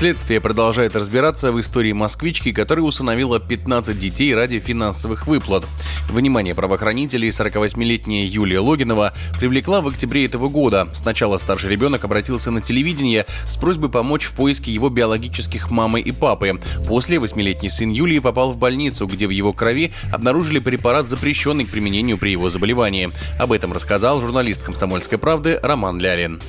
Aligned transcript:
Следствие 0.00 0.40
продолжает 0.40 0.96
разбираться 0.96 1.52
в 1.52 1.60
истории 1.60 1.92
москвички, 1.92 2.52
которая 2.52 2.86
усыновила 2.86 3.38
15 3.38 3.98
детей 3.98 4.34
ради 4.34 4.58
финансовых 4.58 5.26
выплат. 5.26 5.66
Внимание 6.08 6.54
правоохранителей 6.54 7.28
48-летняя 7.28 8.24
Юлия 8.24 8.60
Логинова 8.60 9.12
привлекла 9.38 9.82
в 9.82 9.88
октябре 9.88 10.24
этого 10.24 10.48
года. 10.48 10.88
Сначала 10.94 11.36
старший 11.36 11.68
ребенок 11.68 12.02
обратился 12.02 12.50
на 12.50 12.62
телевидение 12.62 13.26
с 13.44 13.58
просьбой 13.58 13.90
помочь 13.90 14.24
в 14.24 14.32
поиске 14.32 14.72
его 14.72 14.88
биологических 14.88 15.70
мамы 15.70 16.00
и 16.00 16.12
папы. 16.12 16.58
После 16.86 17.18
8-летний 17.18 17.68
сын 17.68 17.90
Юлии 17.90 18.20
попал 18.20 18.52
в 18.52 18.58
больницу, 18.58 19.06
где 19.06 19.26
в 19.26 19.30
его 19.30 19.52
крови 19.52 19.92
обнаружили 20.10 20.60
препарат, 20.60 21.08
запрещенный 21.08 21.66
к 21.66 21.70
применению 21.70 22.16
при 22.16 22.30
его 22.30 22.48
заболевании. 22.48 23.10
Об 23.38 23.52
этом 23.52 23.74
рассказал 23.74 24.18
журналист 24.22 24.62
«Комсомольской 24.62 25.18
правды» 25.18 25.60
Роман 25.62 26.00
Лялин 26.00 26.40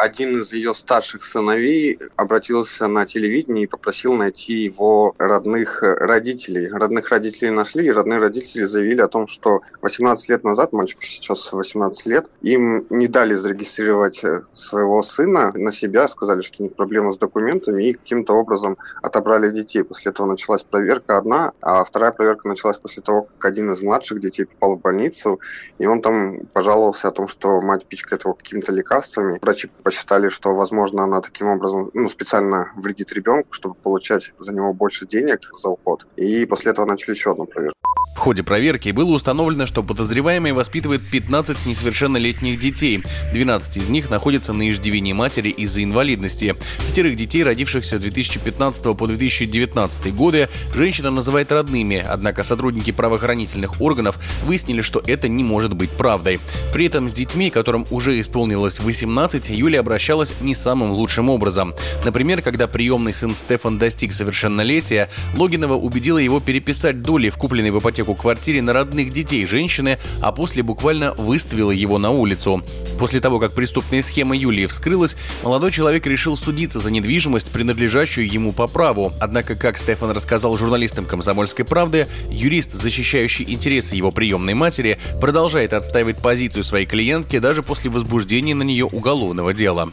один 0.00 0.40
из 0.40 0.52
ее 0.52 0.74
старших 0.74 1.24
сыновей 1.24 1.98
обратился 2.16 2.86
на 2.86 3.04
телевидение 3.04 3.64
и 3.64 3.66
попросил 3.66 4.14
найти 4.14 4.54
его 4.54 5.14
родных 5.18 5.82
родителей. 5.82 6.68
Родных 6.68 7.10
родителей 7.10 7.50
нашли, 7.50 7.86
и 7.86 7.90
родные 7.90 8.18
родители 8.18 8.64
заявили 8.64 9.02
о 9.02 9.08
том, 9.08 9.26
что 9.26 9.60
18 9.82 10.30
лет 10.30 10.42
назад, 10.42 10.72
мальчик 10.72 11.02
сейчас 11.02 11.52
18 11.52 12.06
лет, 12.06 12.30
им 12.40 12.86
не 12.88 13.08
дали 13.08 13.34
зарегистрировать 13.34 14.24
э, 14.24 14.42
своего 14.54 15.02
сына 15.02 15.52
на 15.54 15.70
себя, 15.70 16.08
сказали, 16.08 16.40
что 16.40 16.62
у 16.62 16.66
них 16.66 16.76
проблемы 16.76 17.12
с 17.12 17.18
документами, 17.18 17.90
и 17.90 17.92
каким-то 17.92 18.32
образом 18.32 18.78
отобрали 19.02 19.50
детей. 19.50 19.84
После 19.84 20.12
этого 20.12 20.26
началась 20.26 20.62
проверка 20.62 21.18
одна, 21.18 21.52
а 21.60 21.84
вторая 21.84 22.12
проверка 22.12 22.48
началась 22.48 22.78
после 22.78 23.02
того, 23.02 23.28
как 23.36 23.44
один 23.44 23.70
из 23.72 23.82
младших 23.82 24.20
детей 24.20 24.46
попал 24.46 24.76
в 24.76 24.80
больницу, 24.80 25.40
и 25.78 25.84
он 25.84 26.00
там 26.00 26.46
пожаловался 26.54 27.08
о 27.08 27.12
том, 27.12 27.28
что 27.28 27.60
мать 27.60 27.84
пичкает 27.84 28.24
его 28.24 28.32
какими-то 28.32 28.72
лекарствами. 28.72 29.38
Врачи 29.42 29.68
посчитали, 29.90 30.28
что, 30.28 30.54
возможно, 30.54 31.02
она 31.02 31.20
таким 31.20 31.48
образом 31.48 31.90
ну, 31.94 32.08
специально 32.08 32.70
вредит 32.76 33.12
ребенку, 33.12 33.52
чтобы 33.52 33.74
получать 33.74 34.32
за 34.38 34.54
него 34.54 34.72
больше 34.72 35.04
денег 35.04 35.50
за 35.52 35.68
уход. 35.68 36.06
И 36.14 36.46
после 36.46 36.70
этого 36.70 36.86
начали 36.86 37.14
еще 37.14 37.32
одну 37.32 37.46
проверку. 37.46 37.89
В 38.20 38.22
ходе 38.22 38.42
проверки 38.42 38.90
было 38.90 39.12
установлено, 39.12 39.64
что 39.64 39.82
подозреваемый 39.82 40.52
воспитывает 40.52 41.00
15 41.10 41.64
несовершеннолетних 41.64 42.60
детей. 42.60 43.02
12 43.32 43.78
из 43.78 43.88
них 43.88 44.10
находятся 44.10 44.52
на 44.52 44.68
иждивении 44.68 45.14
матери 45.14 45.48
из-за 45.48 45.82
инвалидности. 45.82 46.54
Пятерых 46.86 47.16
детей, 47.16 47.42
родившихся 47.42 47.96
с 47.96 48.00
2015 48.00 48.94
по 48.94 49.06
2019 49.06 50.14
годы, 50.14 50.50
женщина 50.74 51.10
называет 51.10 51.50
родными, 51.50 52.04
однако 52.06 52.42
сотрудники 52.42 52.90
правоохранительных 52.90 53.80
органов 53.80 54.18
выяснили, 54.44 54.82
что 54.82 55.02
это 55.06 55.26
не 55.26 55.42
может 55.42 55.72
быть 55.72 55.88
правдой. 55.88 56.40
При 56.74 56.88
этом 56.88 57.08
с 57.08 57.14
детьми, 57.14 57.48
которым 57.48 57.86
уже 57.90 58.20
исполнилось 58.20 58.80
18, 58.80 59.48
Юлия 59.48 59.80
обращалась 59.80 60.34
не 60.42 60.54
самым 60.54 60.90
лучшим 60.90 61.30
образом. 61.30 61.72
Например, 62.04 62.42
когда 62.42 62.66
приемный 62.66 63.14
сын 63.14 63.34
Стефан 63.34 63.78
достиг 63.78 64.12
совершеннолетия, 64.12 65.08
Логинова 65.38 65.76
убедила 65.76 66.18
его 66.18 66.38
переписать 66.38 67.00
доли 67.00 67.30
в 67.30 67.38
купленной 67.38 67.70
в 67.70 67.78
ипотеку 67.78 68.09
ипотеку 68.10 68.14
квартире 68.14 68.62
на 68.62 68.72
родных 68.72 69.10
детей 69.10 69.46
женщины, 69.46 69.98
а 70.22 70.32
после 70.32 70.62
буквально 70.62 71.14
выставила 71.14 71.70
его 71.70 71.98
на 71.98 72.10
улицу. 72.10 72.62
После 72.98 73.20
того, 73.20 73.38
как 73.38 73.54
преступная 73.54 74.02
схема 74.02 74.36
Юлии 74.36 74.66
вскрылась, 74.66 75.16
молодой 75.42 75.72
человек 75.72 76.06
решил 76.06 76.36
судиться 76.36 76.78
за 76.78 76.90
недвижимость, 76.90 77.52
принадлежащую 77.52 78.30
ему 78.30 78.52
по 78.52 78.66
праву. 78.66 79.12
Однако, 79.20 79.56
как 79.56 79.78
Стефан 79.78 80.10
рассказал 80.10 80.56
журналистам 80.56 81.06
«Комсомольской 81.06 81.64
правды», 81.64 82.06
юрист, 82.28 82.72
защищающий 82.72 83.44
интересы 83.48 83.96
его 83.96 84.10
приемной 84.10 84.54
матери, 84.54 84.98
продолжает 85.20 85.72
отстаивать 85.72 86.22
позицию 86.22 86.64
своей 86.64 86.86
клиентки 86.86 87.38
даже 87.38 87.62
после 87.62 87.90
возбуждения 87.90 88.54
на 88.54 88.62
нее 88.62 88.84
уголовного 88.84 89.52
дела. 89.52 89.92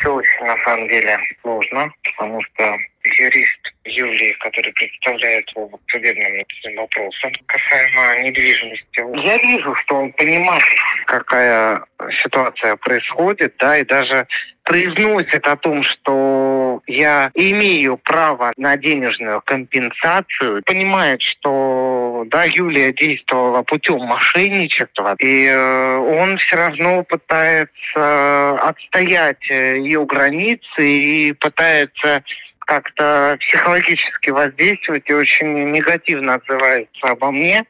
Все 0.00 0.12
очень, 0.12 0.46
на 0.46 0.56
самом 0.64 0.88
деле, 0.88 1.18
сложно, 1.42 1.90
потому 2.02 2.40
что 2.42 2.76
юрист 3.18 3.65
Юлии, 3.86 4.32
который 4.40 4.72
представляет 4.72 5.48
его 5.50 5.68
в 5.68 5.90
судебном 5.90 6.32
вопросе 6.76 7.32
касаемо 7.46 8.22
недвижимости. 8.22 9.24
Я 9.24 9.38
вижу, 9.38 9.74
что 9.76 9.96
он 9.96 10.12
понимает, 10.12 10.64
какая 11.06 11.82
ситуация 12.22 12.76
происходит, 12.76 13.54
да, 13.58 13.78
и 13.78 13.84
даже 13.84 14.26
произносит 14.66 15.46
о 15.46 15.56
том, 15.56 15.82
что 15.84 16.82
я 16.88 17.30
имею 17.34 17.96
право 17.98 18.52
на 18.56 18.76
денежную 18.76 19.40
компенсацию, 19.42 20.62
понимает, 20.66 21.22
что 21.22 22.24
да, 22.26 22.44
Юлия 22.44 22.92
действовала 22.92 23.62
путем 23.62 24.00
мошенничества, 24.00 25.14
и 25.20 25.46
э, 25.46 25.96
он 25.98 26.36
все 26.38 26.56
равно 26.56 27.04
пытается 27.04 28.58
отстоять 28.60 29.48
ее 29.48 30.04
границы 30.04 30.80
и 30.80 31.32
пытается 31.32 32.24
как-то 32.66 33.38
психологически 33.40 34.30
воздействует 34.30 35.08
и 35.08 35.14
очень 35.14 35.70
негативно 35.70 36.34
отзывается 36.34 37.06
обо 37.06 37.30
мне. 37.30 37.64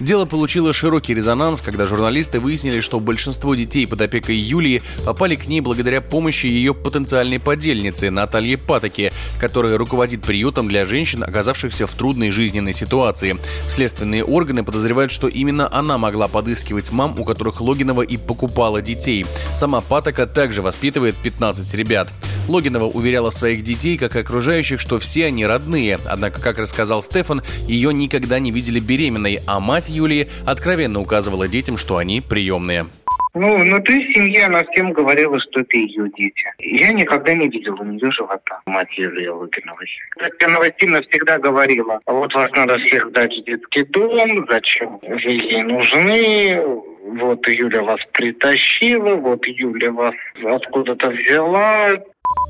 Дело 0.00 0.26
получило 0.26 0.72
широкий 0.72 1.14
резонанс, 1.14 1.60
когда 1.60 1.86
журналисты 1.86 2.40
выяснили, 2.40 2.80
что 2.80 2.98
большинство 2.98 3.54
детей 3.54 3.86
под 3.86 4.00
опекой 4.00 4.34
Юлии 4.34 4.82
попали 5.04 5.36
к 5.36 5.46
ней 5.46 5.60
благодаря 5.60 6.00
помощи 6.00 6.46
ее 6.46 6.74
потенциальной 6.74 7.38
подельницы 7.38 8.10
Натальи 8.10 8.56
Патоки, 8.56 9.12
которая 9.38 9.78
руководит 9.78 10.22
приютом 10.22 10.68
для 10.68 10.84
женщин, 10.84 11.22
оказавшихся 11.22 11.86
в 11.86 11.94
трудной 11.94 12.30
жизненной 12.30 12.72
ситуации. 12.72 13.38
Следственные 13.68 14.24
органы 14.24 14.64
подозревают, 14.64 15.12
что 15.12 15.28
именно 15.28 15.72
она 15.72 15.96
могла 15.96 16.26
подыскивать 16.26 16.90
мам, 16.90 17.18
у 17.18 17.24
которых 17.24 17.60
Логинова 17.60 18.02
и 18.02 18.16
покупала 18.16 18.82
детей. 18.82 19.24
Сама 19.54 19.80
Патока 19.80 20.26
также 20.26 20.60
воспитывает 20.60 21.14
15 21.16 21.72
ребят. 21.74 22.08
Логинова 22.48 22.84
уверяла 22.84 23.30
своих 23.30 23.62
детей, 23.62 23.96
как 23.96 24.16
и 24.16 24.20
окружающих, 24.20 24.80
что 24.80 24.98
все 24.98 25.26
они 25.26 25.46
родные. 25.46 25.98
Однако, 26.06 26.40
как 26.40 26.58
рассказал 26.58 27.02
Стефан, 27.02 27.42
ее 27.66 27.92
никогда 27.92 28.38
не 28.38 28.50
видели 28.50 28.80
беременной, 28.80 29.40
а 29.46 29.60
мать 29.60 29.88
Юлии 29.88 30.28
откровенно 30.46 31.00
указывала 31.00 31.48
детям, 31.48 31.76
что 31.76 31.96
они 31.96 32.20
приемные. 32.20 32.86
Ну, 33.34 33.58
внутри 33.58 34.14
семьи 34.14 34.40
она 34.40 34.62
всем 34.64 34.92
говорила, 34.92 35.40
что 35.40 35.60
это 35.60 35.76
ее 35.76 36.08
дети. 36.16 36.44
Я 36.60 36.92
никогда 36.92 37.34
не 37.34 37.48
видела 37.48 37.74
у 37.80 37.84
нее 37.84 38.10
живота, 38.12 38.60
мать 38.66 38.96
Юлии 38.96 39.26
Логиновой. 39.26 39.88
Татьяна 40.16 40.60
Васильевна 40.60 41.02
всегда 41.02 41.38
говорила, 41.38 42.00
«А 42.06 42.12
вот 42.12 42.32
вас 42.32 42.52
надо 42.52 42.78
всех 42.78 43.10
дать 43.10 43.36
в 43.36 43.44
детский 43.44 43.82
дом, 43.86 44.46
зачем 44.48 45.00
вы 45.02 45.18
ей 45.18 45.64
нужны, 45.64 46.62
вот 47.04 47.46
Юля 47.48 47.82
вас 47.82 48.00
притащила, 48.12 49.16
вот 49.16 49.44
Юля 49.46 49.90
вас 49.90 50.14
откуда-то 50.44 51.10
взяла, 51.10 51.98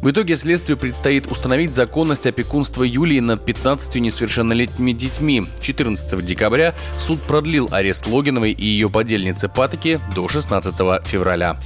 в 0.05 0.11
итоге 0.11 0.37
следствию 0.37 0.77
предстоит 0.77 1.27
установить 1.33 1.75
законность 1.75 2.27
опекунства 2.27 2.83
Юлии 2.83 3.21
над 3.21 3.45
15 3.45 3.95
несовершеннолетними 3.97 4.93
детьми. 4.93 5.47
14 5.63 6.25
декабря 6.25 6.75
суд 6.99 7.23
продлил 7.23 7.69
арест 7.73 8.07
Логиновой 8.07 8.53
и 8.53 8.67
ее 8.67 8.91
подельницы 8.91 9.49
Патоки 9.49 10.01
до 10.15 10.29
16 10.29 10.75
февраля. 11.07 11.57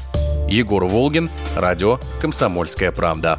Егор 0.48 0.84
Волгин, 0.84 1.30
радио 1.56 1.98
«Комсомольская 2.20 2.92
правда». 2.92 3.38